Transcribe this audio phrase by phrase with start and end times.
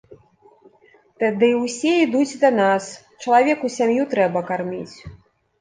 [1.23, 2.87] Тады ўсе ідуць да нас,
[3.21, 4.97] чалавеку сям'ю трэба карміць.